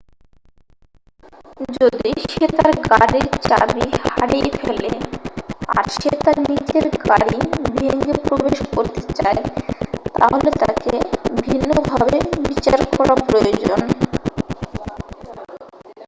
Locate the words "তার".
2.51-2.71, 6.23-6.37